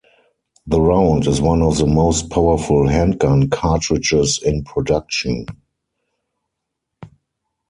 [0.65, 5.45] The round is one of the most powerful handgun cartridges in production.